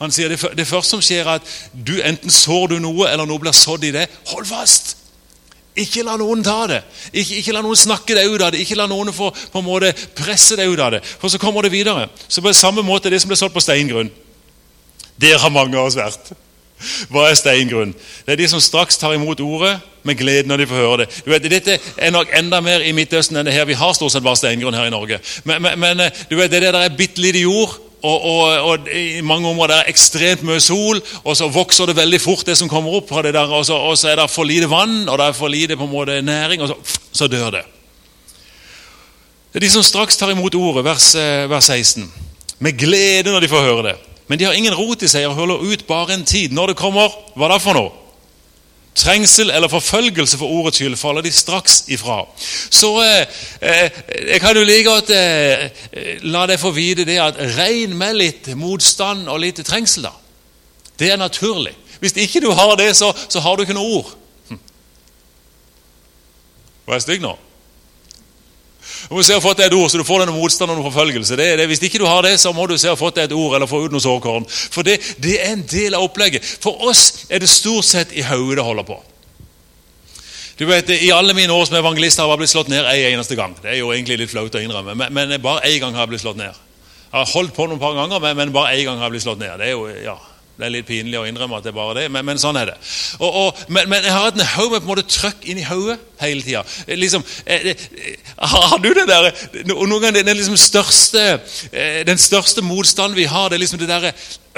[0.00, 3.28] Han sier det, det første som skjer, er at du enten sår du noe, eller
[3.28, 4.06] noe blir sådd i det.
[4.32, 4.96] Hold fast!
[5.78, 6.80] Ikke la noen ta det.
[7.12, 8.62] Ikke, ikke, la noen snakke deg ut av det.
[8.64, 11.02] Ikke la noen få på en måte presse deg ut av det.
[11.04, 12.08] For så kommer det videre.
[12.28, 14.10] Så på samme måte det som ble solgt på steingrunn.
[15.20, 16.32] Der har mange av oss vært.
[17.12, 17.94] Hva er steingrunn?
[18.26, 21.10] Det er de som straks tar imot ordet med glede når de får høre det.
[21.24, 23.68] Du vet, Dette er nok enda mer i Midtøsten enn det her.
[23.68, 25.20] Vi har stort sett bare steingrunn her i Norge.
[25.44, 28.86] Men, men, men eh, du vet, det der er bitte lite jord, og, og, og,
[28.96, 32.56] i mange områder er det ekstremt mye sol, og så vokser det veldig fort, det
[32.56, 35.26] som kommer opp der, og så, og så er det for lite vann, og det
[35.26, 36.78] er for lite på en måte næring, og så,
[37.12, 37.66] så dør det.
[39.50, 42.06] Det er de som straks tar imot ordet, vers, eh, vers 16.
[42.58, 43.96] Med glede når de får høre det.
[44.30, 46.52] Men de har ingen rot i seg og holder ut bare en tid.
[46.54, 47.90] Når det kommer, hva da for noe?
[48.94, 52.20] Trengsel eller forfølgelse for ordets skyld faller de straks ifra.
[52.70, 53.98] Så eh, eh,
[54.30, 55.66] jeg kan jo like godt eh,
[56.30, 60.06] la deg få vite det at regn med litt motstand og litt trengsel.
[60.06, 60.14] da.
[60.94, 61.74] Det er naturlig.
[61.98, 64.14] Hvis ikke du har det, så, så har du ikke noe ord.
[64.46, 64.62] Hm.
[66.86, 67.34] Var jeg stygg nå?
[69.08, 71.38] Du må se å ha fått et ord, så du får denne motstand og forfølgelse.
[71.38, 71.66] Det det.
[71.70, 73.70] Hvis ikke du har det, så må du se å ha fått et ord eller
[73.70, 74.48] få ut noen sårkorn.
[74.48, 76.44] For det, det, er en del av opplegget.
[76.44, 78.98] For oss er det stort sett i hodet det holder på.
[80.60, 83.38] Du vet, I alle mine år som evangelist har jeg blitt slått ned en eneste
[83.38, 83.54] gang.
[83.62, 86.12] Det er jo egentlig litt flaut å innrømme, men, men bare én gang har jeg
[86.12, 86.58] blitt slått ned.
[87.10, 89.24] Jeg har holdt på noen par ganger, men, men bare én gang har jeg blitt
[89.24, 89.56] slått ned.
[89.56, 90.18] Det er jo, ja,
[90.60, 92.70] det er litt pinlig å innrømme at det er bare det, men, men sånn er
[92.72, 92.76] det.
[93.18, 95.60] Og, og, men, men, jeg har hatt en haug med på en måte trøkk inn
[95.62, 96.62] i hodet hele tida.
[96.86, 99.30] Eh, liksom, eh, eh, har du det der
[99.70, 101.24] Noen ganger den, liksom største,
[102.06, 104.10] den største motstanden vi har, det er liksom det der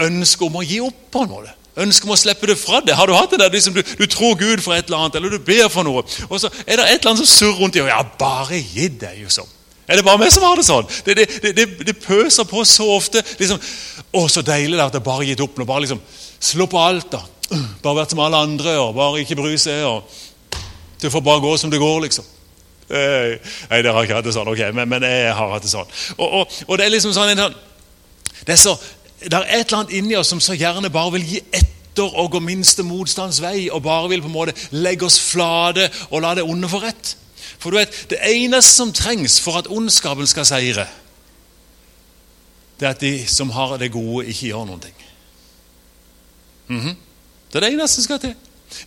[0.03, 1.57] ønsket om å gi opp på en måte.
[1.83, 2.97] Ønsket om å slippe det fra deg.
[2.99, 5.33] Har du hatt det der liksom, du, du, tror Gud for et eller annet, eller
[5.33, 7.87] du ber for noe, og så er det et eller annet som surrer rundt i
[7.87, 9.49] Ja, bare gi deg, liksom.
[9.93, 10.87] Er det bare meg som har det sånn?
[11.05, 13.21] Det, det, det, det pøser på så ofte.
[13.39, 16.01] liksom, 'Å, så deilig det at jeg bare gitt opp nå.' Bare liksom
[16.41, 17.11] slå på alt.
[17.13, 17.21] da.
[17.83, 19.85] Bare vært som alle andre og bare ikke bry seg.
[19.85, 20.09] og
[21.01, 22.25] Det får bare gå som det går, liksom.
[22.89, 23.37] Eh,
[23.69, 24.49] nei, dere har ikke hatt det sånn.
[24.49, 25.89] Ok, men, men jeg har hatt det sånn.
[26.17, 27.55] Og, og, og det er liksom sånn, sånn
[28.43, 28.75] det er, så,
[29.21, 32.33] det er et eller annet inni oss som så gjerne bare vil gi etter og
[32.33, 36.33] gå minste motstands vei, og bare vil på en måte legge oss flate og la
[36.39, 37.17] det onde få rett.
[37.63, 40.87] For du vet, Det eneste som trengs for at ondskapen skal seire,
[42.81, 44.95] det er at de som har det gode, ikke gjør noen ting.
[46.69, 46.97] Mm -hmm.
[47.53, 48.35] Det er det eneste som skal til.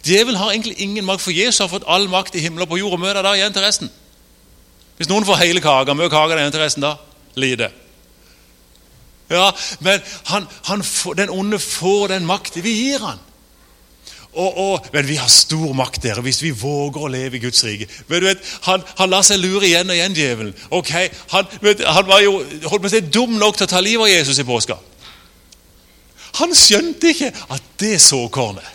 [0.04, 2.78] Djevelen har egentlig ingen makt, for Jesus har fått all makt i himmelen og på
[2.78, 2.92] jord.
[2.92, 3.90] og møter da igjen til resten.
[4.98, 6.96] Hvis noen får hele kaka, mye kake igjen til resten da?
[7.36, 7.70] lider
[9.30, 10.84] Ja, Men han, han,
[11.18, 13.20] den onde får den makt vi gir han.
[14.36, 17.64] Og, og, men vi har stor makt dere, hvis vi våger å leve i Guds
[17.64, 17.88] rike.
[18.12, 20.56] Vet, han, han lar seg lure igjen og igjen, djevelen.
[20.76, 20.92] Ok,
[21.32, 24.10] han, vet, han, var jo holdt på å si, dum nok til å ta livet
[24.10, 24.78] av Jesus i påska.
[26.42, 28.74] Han skjønte ikke at det såkornet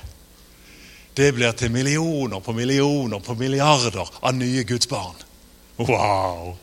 [1.18, 5.18] det blir til millioner på millioner på milliarder av nye Guds barn.
[5.76, 6.54] Wow!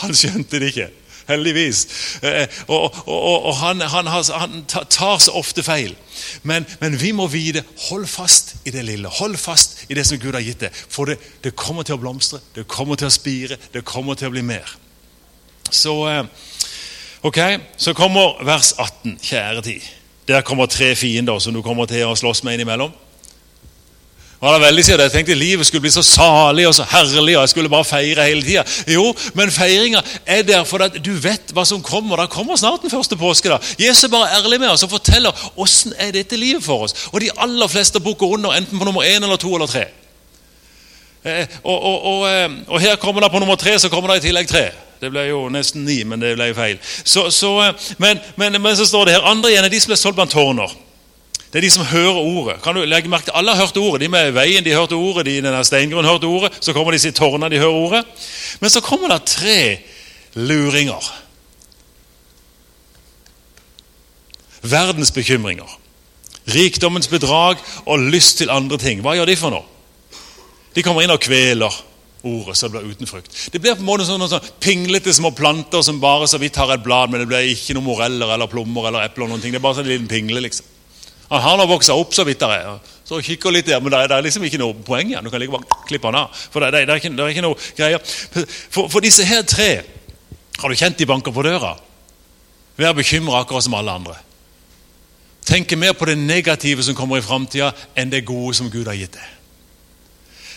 [0.00, 0.88] Han skjønte det ikke.
[1.26, 1.82] Heldigvis.
[2.22, 5.96] Eh, og, og, og han, han, tar så ofte feil.
[6.42, 9.10] Men, men, vi må vite hold fast i det lille.
[9.20, 10.74] Hold fast i det som Gud har gitt deg.
[10.74, 14.30] For det, det kommer til å blomstre, det kommer til å spire, det kommer til
[14.30, 14.76] å bli mer.
[15.70, 16.24] Så, eh,
[17.26, 17.40] ok,
[17.76, 19.90] så kommer vers 18, kjære tid.
[20.26, 22.94] Der kommer tre fiender som du kommer til å slåss med innimellom.
[24.40, 27.40] Han har veldig siden, Jeg tenkte livet skulle bli så salig og så herlig, og
[27.40, 28.64] jeg skulle bare feire hele tida.
[28.86, 32.20] Jo, men feiringa er der for at du vet hva som kommer.
[32.20, 33.48] Det kommer snart den første påske.
[33.48, 33.58] da.
[33.78, 37.08] Jesus er bare ærlig med oss og forteller åssen er dette livet for oss.
[37.12, 39.86] Og de aller fleste bukker under enten på nummer én eller to eller tre.
[41.24, 44.20] Eh, og, og, og, eh, og, her kommer det på nummer tre så kommer det
[44.20, 44.68] i tillegg tre.
[45.00, 46.78] Det ble jo nesten ni, men det ble feil.
[47.04, 49.90] Så, så, eh, men, men, men, så står det her andre igjen er de som
[49.90, 50.76] ble solgt blant tårner.
[51.56, 52.54] Det er de som hører ordet.
[52.60, 53.32] Kan du legge merke til?
[53.34, 54.02] Alle har hørt ordet.
[54.02, 56.50] De med veien de hørte ordet, de i denne steingrunnen hørte ordet.
[56.60, 58.02] Så kommer de i tårna, de hører ordet.
[58.60, 59.78] Men så kommer det tre
[60.34, 61.08] luringer.
[64.60, 65.78] Verdens bekymringer.
[66.58, 69.00] Rikdommens bedrag og lyst til andre ting.
[69.00, 69.64] Hva gjør de for noe?
[70.76, 71.72] De kommer inn og kveler
[72.20, 73.32] ordet, så det blir uten frukt.
[73.32, 76.76] Det blir på en måte sånn, sånn pinglete små planter som bare så vidt har
[76.76, 79.32] et blad, men det blir ikke noen moreller eller plommer eller epler.
[79.32, 79.56] noen ting.
[79.56, 80.75] Det er bare sånn en liten pingle, liksom.
[81.28, 82.78] Han har vokst opp så vidt det er.
[83.06, 85.24] Så kikker litt der, Men det er, det er liksom ikke noe poeng igjen.
[85.24, 86.34] Du kan like bare klippe han av.
[86.34, 88.02] For det, det, er ikke, det, er ikke, noe greier.
[88.70, 89.70] For, for, disse her tre
[90.56, 91.76] har du kjent de banker på døra.
[92.78, 94.18] Vær bekymra akkurat som alle andre.
[95.46, 98.98] Tenke mer på det negative som kommer i framtida, enn det gode som Gud har
[98.98, 99.32] gitt deg.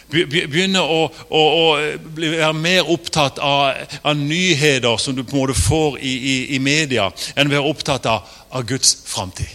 [0.09, 1.65] Begynne å, å, å
[2.17, 6.59] være mer opptatt av, av, nyheter som du på en måte får i, i, i
[6.59, 9.53] media, enn være opptatt av, av Guds framtid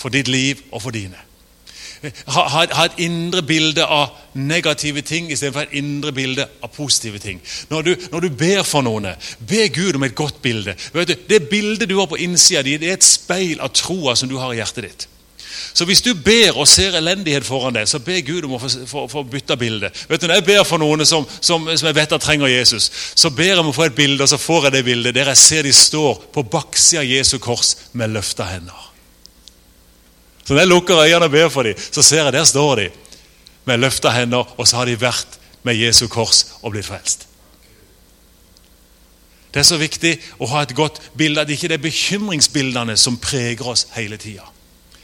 [0.00, 1.18] for ditt liv og for dine.
[2.00, 7.20] Ha, ha, ha, et indre bilde av negative ting istedenfor et indre bilde av positive
[7.20, 7.42] ting.
[7.68, 9.10] Når du, når du ber for noen,
[9.44, 10.76] be Gud om et godt bilde.
[10.94, 14.38] Du, det bildet du har på innsida di, er et speil av troa som du
[14.40, 15.08] har i hjertet ditt.
[15.74, 19.06] Så hvis du ber og ser elendighet foran deg, så be Gud om å få,
[19.10, 19.24] få,
[19.60, 19.90] bilde.
[20.08, 22.90] Vet du, Når jeg ber for noen som, som, som jeg vet at trenger Jesus,
[23.14, 25.30] så ber jeg om å få et bilde, og så får jeg det bildet der
[25.34, 28.89] jeg ser de står på baksida av Jesu kors med løfta hender.
[30.50, 32.88] Så når jeg lukker øynene og ber for dem, så ser jeg der står de
[33.70, 37.28] med løfta hender, og så har de vært med Jesu kors og blitt frelst.
[39.54, 40.10] Det er så viktig
[40.42, 44.48] å ha et godt bilde, at ikke det er bekymringsbildene som preger oss hele tida.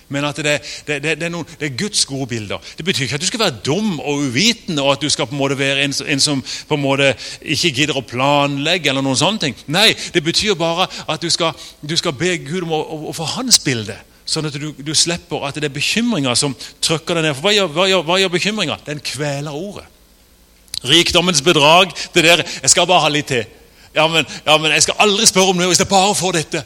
[0.09, 0.57] Men at det,
[0.89, 2.67] det, det, er noen, det, er Guds gode bilder.
[2.75, 5.39] Det betyr ikke at du skal være dum og uvitende, og at du skal på
[5.39, 7.13] en måte være en, en som på en måte
[7.55, 8.91] ikke gidder å planlegge.
[8.91, 9.63] eller noen sånne ting.
[9.71, 11.55] Nei, det betyr bare at du skal,
[11.87, 14.03] du skal be Gud om å, å, å få hans bilde.
[14.27, 17.37] Sånn at du, du, slipper at det er bekymringer som trykker deg ned.
[17.39, 18.81] For Hva gjør, hva gjør, hva gjør bekymringer?
[18.87, 19.87] Den kveler ordet.
[20.87, 21.95] Rikdommens bedrag.
[22.15, 23.47] det der, 'Jeg skal bare ha litt til.'
[23.95, 26.65] Ja men, ja, men jeg skal aldri spørre om noe hvis jeg bare får dette.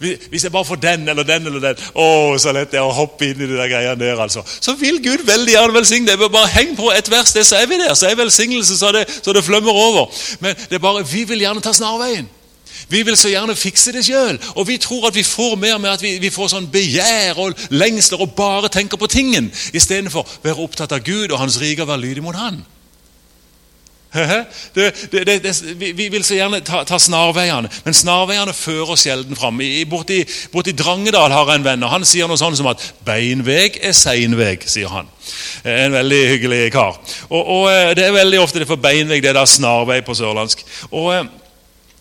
[0.00, 2.04] Hvis jeg bare får den eller den eller den Å,
[2.40, 4.20] så lett det er å hoppe inn i de der greiene der.
[4.20, 4.40] altså.
[4.60, 6.22] Så vil Gud veldig gjerne velsigne deg.
[6.32, 7.92] Bare heng på et vers, det, så er vi der.
[7.94, 10.08] Så er velsignelse så så det flømmer over.
[10.40, 12.28] Men det er bare, vi vil gjerne ta snarveien.
[12.90, 14.40] Vi vil så gjerne fikse det sjøl.
[14.56, 17.70] Og vi tror at vi får mer med at vi, vi får sånn begjær og
[17.70, 21.92] lengsler og bare tenker på tingen, istedenfor være opptatt av Gud og Hans rike og
[21.92, 22.62] være lydig mot Han.
[24.74, 29.38] Det, det, det, vi vil så gjerne ta, ta snarveiene, men snarveiene fører oss sjelden
[29.38, 29.60] fram.
[29.90, 33.78] Borti, borti Drangedal har jeg en venn, og han sier noe sånn som at 'beinveg
[33.86, 34.66] er seinveg'.
[34.66, 35.06] sier han.
[35.64, 36.98] En veldig hyggelig kar.
[37.28, 40.14] Og, og eh, Det er veldig ofte det for beinveg, det er da snarvei på
[40.14, 40.66] sørlandsk.
[40.90, 41.24] Og eh,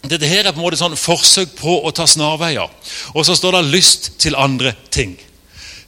[0.07, 2.69] dette her er på en måte sånn forsøk på å ta snarveier.
[3.15, 5.17] Og så står det 'lyst til andre ting'.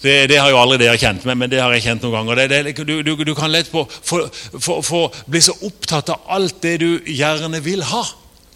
[0.02, 2.42] Det, det har jo aldri dere kjent, men, men, det har jeg kjent noen ganger.
[2.50, 6.80] Det, det, du, du, du, kan lett på, for, bli så opptatt av alt det
[6.82, 8.02] du gjerne vil ha.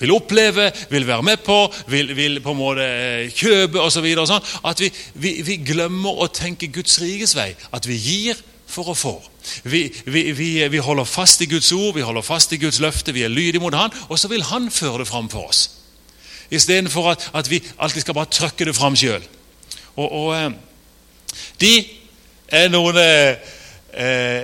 [0.01, 4.09] Vil oppleve, vil være med på, vil, vil på en måte eh, kjøpe osv.
[4.17, 7.53] Så sånn, at vi, vi, vi glemmer å tenke Guds rikes vei.
[7.71, 9.15] At vi gir for å få.
[9.63, 13.13] Vi, vi, vi, vi, holder fast i Guds ord, vi holder fast i Guds løfte,
[13.13, 15.69] vi er lydige mot Han, og så vil Han føre det fram for oss.
[16.51, 19.23] Istedenfor at, at vi alltid skal bare trykke det fram sjøl.
[19.95, 20.51] Og, og, eh,
[21.61, 21.73] de
[22.47, 23.53] er noen eh,
[23.93, 24.43] eh,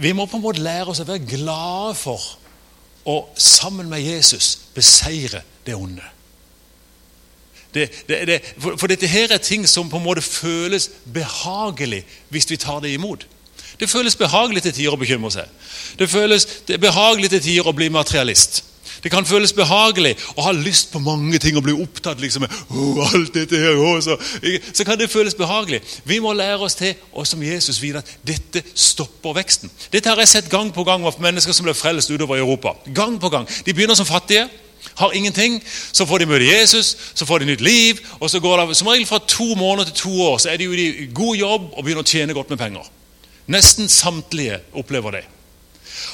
[0.00, 2.22] Vi må på en måte lære oss å være glade for
[3.10, 6.04] å sammen med Jesus beseire det onde.
[7.74, 12.02] Det, det, det, for, for dette her er ting som på en måte føles behagelig
[12.32, 13.26] hvis vi tar det imot.
[13.80, 15.48] Det føles behagelig til tider å bekymre seg.
[15.98, 16.46] Det føles
[16.80, 18.64] behagelig til tider å bli materialist.
[19.00, 22.56] Det kan føles behagelig å ha lyst på mange ting og bli opptatt liksom med
[22.68, 25.80] oh, alt dette her, oh, så, kan det føles behagelig.
[26.04, 29.72] Vi må lære oss til, og som Jesus vite, at dette stopper veksten.
[29.92, 32.76] Dette har jeg sett gang på gang av mennesker som ble frelst utover Europa.
[32.92, 33.48] Gang på gang.
[33.64, 34.50] De begynner som fattige
[35.00, 35.62] har ingenting.
[35.92, 38.00] Så får de møte Jesus, så får de nytt liv.
[38.20, 40.64] og så går det Som regel fra to måneder til to år så er de
[40.64, 42.84] jo i god jobb og begynner å tjene godt med penger.
[43.50, 45.26] Nesten samtlige opplever det.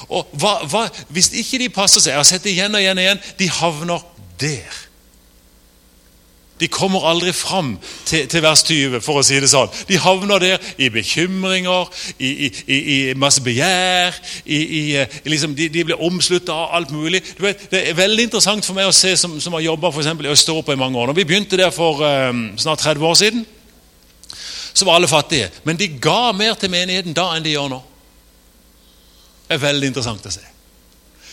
[0.09, 2.99] Og hva, hva, Hvis ikke de passer seg, jeg har sett det igjen og igjen,
[2.99, 4.05] og igjen, de havner
[4.41, 4.83] der.
[6.57, 9.69] De kommer aldri fram til, til, vers 20, for å si det sånn.
[9.89, 14.17] De havner der i bekymringer, i, i, i masse begjær.
[14.49, 14.95] I,
[15.29, 17.21] liksom, de, de, blir omslutta av alt mulig.
[17.43, 20.73] Vet, det er veldig interessant for meg å se, som, som har jobba i Østeuropa
[20.73, 21.11] i mange år.
[21.11, 23.45] Når vi begynte der for um, snart 30 år siden,
[24.77, 25.49] så var alle fattige.
[25.65, 27.81] Men de ga mer til menigheten da enn de gjør nå.
[29.47, 30.45] Det er veldig interessant å se.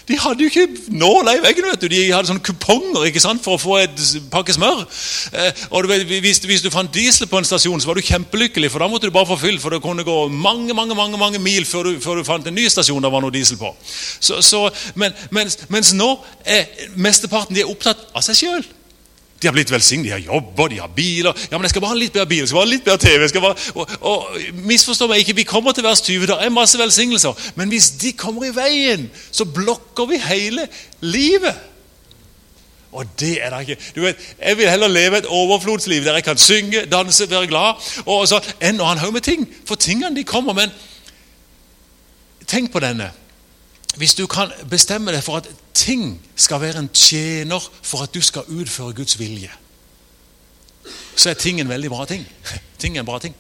[0.05, 1.65] De hadde jo ikke nåler i veggen.
[1.71, 1.89] vet du.
[1.89, 4.03] De hadde sånne kuponger ikke sant, for å få et
[4.33, 4.83] pakke smør.
[5.33, 8.71] Eh, og du hvis, hvis, du fant diesel på en stasjon, så var du kjempelykkelig,
[8.73, 9.57] for da måtte du bare få fyll.
[9.63, 12.57] For det kunne gå mange mange, mange, mange mil før du, før du fant en
[12.57, 13.73] ny stasjon der var noe diesel på.
[13.89, 14.67] Så, så,
[15.01, 16.11] men, mens, mens nå
[16.45, 16.69] er
[17.01, 18.67] mesteparten de er opptatt av seg sjøl.
[19.45, 21.37] De har blitt velsignet, de har jobber, de har biler.
[21.51, 23.03] Ja, men jeg skal bare ha litt bedre bil, jeg skal bare ha litt bedre
[23.03, 23.21] TV.
[23.21, 23.67] jeg skal bare...
[23.75, 27.43] Og, og Misforstå meg ikke, vi kommer til vers 20, det er masse velsignelser.
[27.61, 30.65] Men hvis de kommer i veien, så blokker vi hele
[31.05, 31.61] livet.
[32.97, 36.25] Og det er da ikke du vet, Jeg vil heller leve et overflodsliv der jeg
[36.25, 39.45] kan synge, danse, være glad, og så, enn å ha en haug med ting.
[39.69, 40.57] For tingene de kommer.
[40.57, 40.73] Men
[42.49, 43.11] tenk på denne.
[43.97, 48.21] Hvis du kan bestemme deg for at ting skal være en tjener for at du
[48.21, 49.51] skal utføre Guds vilje,
[51.17, 52.27] så er ting en veldig bra ting.
[52.79, 53.35] Ting er en bra ting.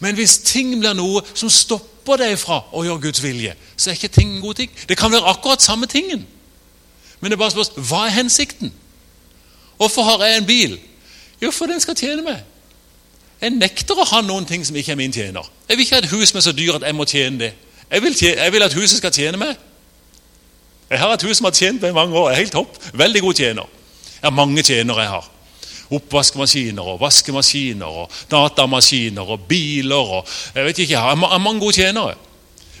[0.00, 3.96] Men hvis ting blir noe som stopper deg fra å gjøre Guds vilje, så er
[3.96, 4.72] ikke ting en god ting.
[4.88, 6.26] Det kan være akkurat samme tingen.
[7.20, 8.72] Men det er bare spørsmål hva er hensikten?
[9.76, 10.76] Hvorfor har jeg en bil?
[11.42, 12.42] Jo, for den skal tjene meg.
[13.40, 15.48] Jeg nekter å ha noen ting som ikke er min tjener.
[15.68, 17.52] Jeg vil ikke ha et hus som er så dyr at jeg må tjene det.
[17.90, 19.56] Jeg vil, tjene, jeg vil at huset skal tjene meg.
[20.90, 22.30] Jeg har et hus som har tjent meg i mange år.
[22.30, 22.78] Jeg er helt topp.
[22.94, 23.72] Veldig god tjener.
[24.16, 25.30] Jeg har mange tjenere jeg har.
[25.96, 31.76] Oppvaskmaskiner og vaskemaskiner og datamaskiner og biler og Jeg vet ikke, jeg har mange gode
[31.76, 32.14] tjenere.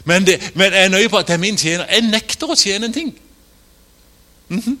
[0.04, 1.86] Men, det, men jeg er nøye på at det er min tjener.
[1.90, 3.14] Jeg nekter å tjene en ting.
[4.48, 4.76] Mm -hmm.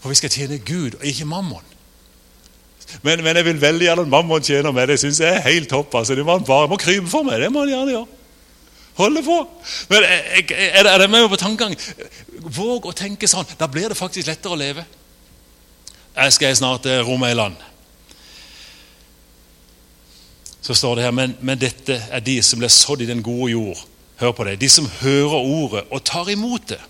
[0.00, 1.62] For vi skal tjene Gud og ikke mammon.
[3.02, 4.88] Men, men jeg vil veldig gjerne at mammon tjener meg.
[4.88, 5.94] Det syns jeg er helt topp.
[5.94, 6.14] altså.
[6.14, 7.40] Det må han bare må krype for meg.
[7.40, 8.06] Det må han gjerne gjøre.
[8.94, 9.38] Holde på.
[9.88, 11.74] Men Er det med på tankegang?
[12.38, 13.46] Våg å tenke sånn.
[13.58, 14.84] Da blir det faktisk lettere å leve.
[16.14, 17.56] Jeg skal snart til Romeiland.
[20.62, 23.50] Så står det her men, men dette er de som ble sådd i den gode
[23.52, 23.80] jord.
[24.16, 24.60] Hør på det.
[24.62, 26.80] De som hører ordet og tar imot det.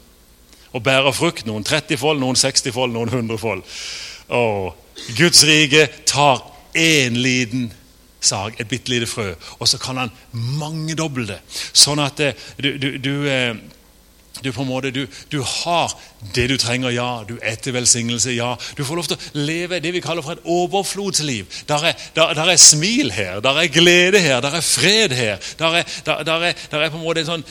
[0.77, 1.47] Og bærer frukt.
[1.49, 3.64] Noen 30-fold, noen 60-fold, noen 100-fold.
[5.17, 6.45] Guds rike tar
[6.77, 7.71] én liten
[8.26, 11.40] sag, et bitte lite frø, og så kan han mangedoble det.
[11.72, 13.54] Sånn at eh, du, du, du, eh,
[14.42, 15.92] du på en måte, du, har
[16.34, 17.08] det du trenger, ja.
[17.28, 18.54] Du er til velsignelse, ja.
[18.76, 21.46] Du får lov til å leve det vi kaller for et overflodsliv.
[21.68, 25.38] Der er, der, der er smil her, der er glede her, der er fred her.
[25.58, 27.46] Der er, der, er, er på en måte et sånn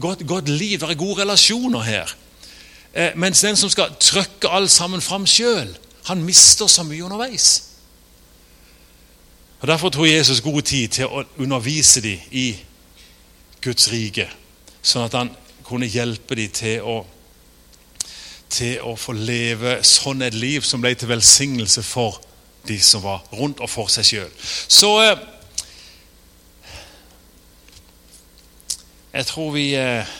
[0.00, 2.14] godt, godt liv, der er gode relasjoner her.
[2.92, 5.72] Eh, mens den som skal trykke alt sammen fram sjøl,
[6.06, 7.71] han mister så mye underveis.
[9.62, 12.48] Og Derfor tok Jesus god tid til å undervise dem i
[13.62, 14.24] Guds rike,
[14.82, 15.30] sånn at han
[15.62, 16.96] kunne hjelpe dem til å,
[18.50, 22.18] til å få leve sånn et liv som ble til velsignelse for
[22.66, 24.34] de som var rundt og for seg sjøl.
[24.66, 25.24] Så eh,
[29.14, 30.14] jeg tror vi eh,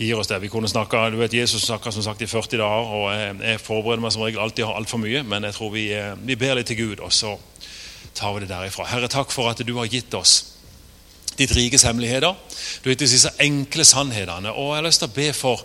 [0.00, 0.40] gir oss det.
[0.40, 3.66] Vi kunne snakke, du vet Jesus snakka som sagt i 40 dager, og jeg, jeg
[3.68, 6.56] forbereder meg som regel alltid har altfor mye, men jeg tror vi, eh, vi ber
[6.56, 7.04] litt til Gud.
[7.04, 7.36] og så
[8.14, 8.86] tar vi det derifra.
[8.88, 10.54] Herre, takk for at du har gitt oss
[11.34, 12.34] ditt rikes hemmeligheter.
[12.82, 14.52] Du har gitt oss disse enkle sannhetene.
[14.54, 15.64] Og jeg har lyst til å be for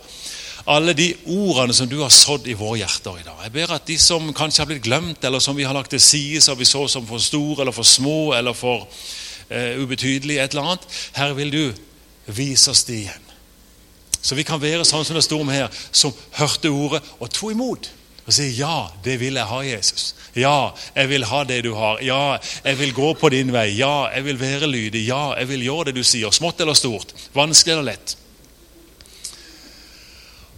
[0.69, 3.43] alle de ordene som du har sådd i våre hjerter i dag.
[3.45, 6.01] Jeg ber at de som kanskje har blitt glemt, eller som vi har lagt til
[6.03, 8.85] side, som vi så som for store eller for små eller for
[9.49, 13.25] eh, ubetydelige, et eller annet, Herre, vil du vise oss det igjen.
[14.19, 17.55] Så vi kan være sånn som det står om her, som hørte ordet og tok
[17.55, 17.89] imot
[18.29, 20.13] og sier ja, det vil jeg ha, Jesus.
[20.37, 22.01] Ja, jeg vil ha det du har.
[22.05, 23.71] Ja, jeg vil gå på din vei.
[23.79, 25.07] Ja, jeg vil være lydig.
[25.07, 26.29] Ja, jeg vil gjøre det du sier.
[26.35, 27.15] Smått eller stort.
[27.33, 28.15] Vanskelig eller lett.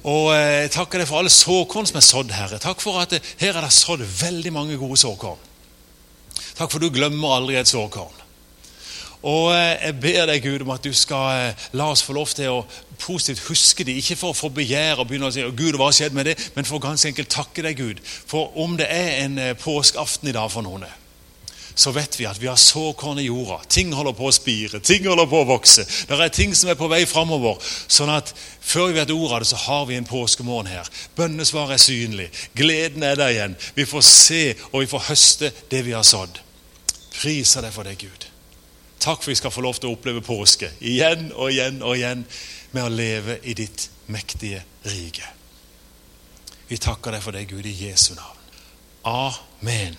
[0.02, 2.60] Og eh, Jeg takker deg for alle såkorn som er sådd, Herre.
[2.60, 5.40] Takk for at her er det sådd veldig mange gode såkorn.
[6.58, 8.21] Takk for du glemmer aldri et såkorn.
[9.22, 12.32] Og eh, Jeg ber deg, Gud, om at du skal eh, la oss få lov
[12.34, 12.64] til å
[13.02, 13.98] positivt huske det.
[14.02, 16.38] Ikke for å få begjær og begynne å si Gud, hva har skjedd med det?
[16.56, 18.02] Men for å ganske enkelt takke deg, Gud.
[18.02, 20.88] For om det er en eh, påskeaften i dag for noen,
[21.72, 23.62] så vet vi at vi har såkorn i jorda.
[23.72, 25.86] Ting holder på å spire, ting holder på å vokse.
[26.10, 27.62] Det er ting som er på vei framover.
[27.62, 30.90] Sånn at før vi vet ordet av det, så har vi en påskemorgen her.
[31.18, 32.28] Bønnesvaret er synlig.
[32.58, 33.56] Gleden er der igjen.
[33.78, 36.42] Vi får se og vi får høste det vi har sådd.
[37.16, 38.21] Priser deg for det, Gud.
[39.02, 42.26] Takk for vi skal få lov til å oppleve påske igjen og igjen og igjen
[42.72, 45.26] med å leve i ditt mektige rike.
[46.70, 48.38] Vi takker deg for det, Gud, i Jesu navn.
[49.04, 49.98] Amen.